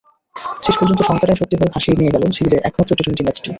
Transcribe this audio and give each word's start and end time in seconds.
শেষ 0.61 0.75
পর্যন্ত 0.79 1.01
শঙ্কাটাই 1.03 1.39
সত্যি 1.39 1.55
হয়ে 1.55 1.73
ভাসিয়ে 1.73 1.97
নিয়ে 1.99 2.13
গেল 2.13 2.23
সিরিজের 2.31 2.61
একমাত্র 2.63 2.91
টি-টোয়েন্টি 2.91 3.23
ম্যাচটি। 3.25 3.49